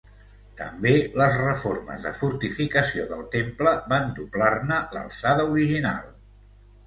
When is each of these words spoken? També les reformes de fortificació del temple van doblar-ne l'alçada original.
També 0.59 0.93
les 1.21 1.35
reformes 1.41 2.07
de 2.07 2.13
fortificació 2.21 3.05
del 3.11 3.21
temple 3.35 3.73
van 3.93 4.09
doblar-ne 4.21 4.79
l'alçada 4.97 5.45
original. 5.53 6.11